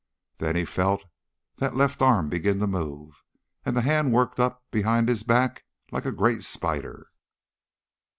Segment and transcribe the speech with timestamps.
[0.37, 1.05] Then he felt
[1.57, 3.23] that left arm begin to move,
[3.63, 7.11] and the hand worked up behind his back like a great spider.